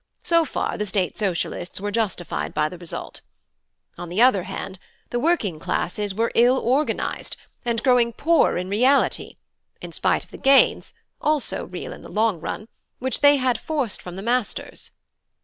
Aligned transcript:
So 0.23 0.45
far 0.45 0.79
the 0.79 0.85
State 0.87 1.15
Socialists 1.15 1.79
were 1.79 1.91
justified 1.91 2.55
by 2.55 2.69
the 2.69 2.77
result. 2.79 3.21
On 3.99 4.09
the 4.09 4.19
other 4.19 4.45
hand, 4.45 4.79
the 5.11 5.19
working 5.19 5.59
classes 5.59 6.15
were 6.15 6.31
ill 6.33 6.57
organised, 6.57 7.37
and 7.63 7.83
growing 7.83 8.11
poorer 8.11 8.57
in 8.57 8.67
reality, 8.67 9.35
in 9.79 9.91
spite 9.91 10.23
of 10.23 10.31
the 10.31 10.39
gains 10.39 10.95
(also 11.21 11.65
real 11.67 11.93
in 11.93 12.01
the 12.01 12.09
long 12.09 12.39
run) 12.39 12.67
which 12.97 13.19
they 13.19 13.35
had 13.35 13.59
forced 13.59 14.01
from 14.01 14.15
the 14.15 14.23
masters. 14.23 14.89